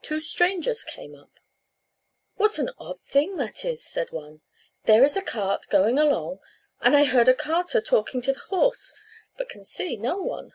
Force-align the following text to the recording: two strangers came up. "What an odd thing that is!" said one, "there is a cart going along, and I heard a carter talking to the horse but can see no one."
two 0.00 0.20
strangers 0.20 0.82
came 0.82 1.14
up. 1.14 1.32
"What 2.36 2.56
an 2.56 2.70
odd 2.78 2.98
thing 2.98 3.36
that 3.36 3.62
is!" 3.62 3.84
said 3.84 4.10
one, 4.10 4.40
"there 4.84 5.04
is 5.04 5.18
a 5.18 5.20
cart 5.22 5.66
going 5.68 5.98
along, 5.98 6.38
and 6.80 6.96
I 6.96 7.04
heard 7.04 7.28
a 7.28 7.34
carter 7.34 7.82
talking 7.82 8.22
to 8.22 8.32
the 8.32 8.38
horse 8.48 8.94
but 9.36 9.50
can 9.50 9.66
see 9.66 9.98
no 9.98 10.16
one." 10.16 10.54